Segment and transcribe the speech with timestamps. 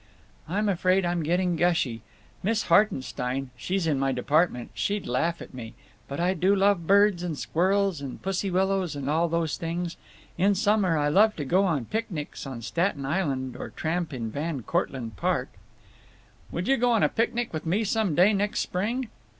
[0.49, 2.01] "I'm afraid I'm getting gushy.
[2.41, 5.75] Miss Hartenstein—she's in my department—she'd laugh at me….
[6.07, 9.97] But I do love birds and squirrels and pussy willows and all those things.
[10.39, 14.63] In summer I love to go on picnics on Staten Island or tramp in Van
[14.63, 15.49] Cortlandt Park."
[16.51, 19.07] "Would you go on a picnic with me some day next spring?"